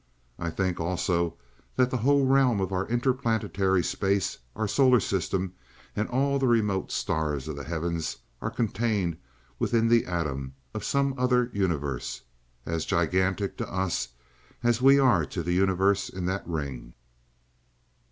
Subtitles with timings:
[0.39, 1.35] I think, also
[1.75, 5.53] that the whole realm of our interplanetary space, our solar system
[5.95, 9.17] and all the remote stars of the heavens are contained
[9.59, 12.23] within the atom of some other universe
[12.65, 14.07] as gigantic to us
[14.63, 16.95] as we are to the universe in that ring."